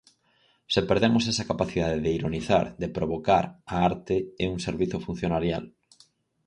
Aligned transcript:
Se 0.73 0.81
perdemos 0.89 1.23
esa 1.31 1.47
capacidade 1.51 1.99
de 2.05 2.13
ironizar, 2.19 2.65
de 2.81 2.93
provocar, 2.97 3.45
a 3.73 3.75
arte 3.89 4.15
é 4.43 4.45
un 4.53 4.59
servizo 4.67 4.97
funcionarial. 5.07 5.63